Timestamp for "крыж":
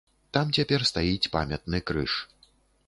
1.93-2.13